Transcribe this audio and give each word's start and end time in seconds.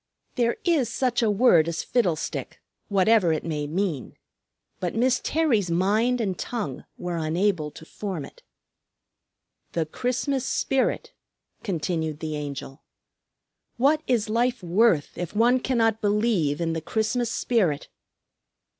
There 0.33 0.57
is 0.65 0.89
such 0.89 1.21
a 1.21 1.29
word 1.29 1.67
as 1.67 1.83
Fiddlestick, 1.83 2.59
whatever 2.87 3.31
it 3.31 3.43
may 3.43 3.67
mean. 3.67 4.17
But 4.79 4.95
Miss 4.95 5.21
Terry's 5.23 5.69
mind 5.69 6.19
and 6.19 6.35
tongue 6.39 6.85
were 6.97 7.17
unable 7.17 7.69
to 7.69 7.85
form 7.85 8.25
it. 8.25 8.41
"The 9.73 9.85
Christmas 9.85 10.43
spirit!" 10.43 11.13
continued 11.61 12.19
the 12.19 12.35
Angel. 12.35 12.81
"What 13.77 14.01
is 14.07 14.27
life 14.27 14.63
worth 14.63 15.15
if 15.19 15.35
one 15.35 15.59
cannot 15.59 16.01
believe 16.01 16.59
in 16.59 16.73
the 16.73 16.81
Christmas 16.81 17.29
spirit?" 17.31 17.87